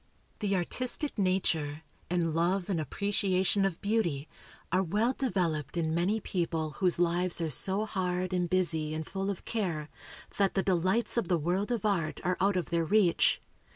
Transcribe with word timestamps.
The 0.39 0.55
artistic 0.55 1.15
nature, 1.19 1.83
and 2.09 2.33
love 2.33 2.71
and 2.71 2.81
appreciation 2.81 3.65
of 3.65 3.79
beauty, 3.81 4.27
are 4.71 4.81
well 4.81 5.13
developed 5.13 5.77
in 5.77 5.93
many 5.93 6.19
people 6.19 6.71
whose 6.79 6.97
lives 6.97 7.39
are 7.39 7.51
so 7.51 7.85
hard 7.85 8.33
and 8.33 8.49
busy 8.49 8.95
and 8.95 9.05
full 9.05 9.29
of 9.29 9.45
care, 9.45 9.89
that 10.37 10.55
the 10.55 10.63
delights 10.63 11.17
of 11.17 11.27
the 11.27 11.37
world 11.37 11.71
of 11.71 11.85
art 11.85 12.19
are 12.23 12.35
out 12.41 12.55
of 12.55 12.71
their 12.71 12.83
reach. 12.83 13.43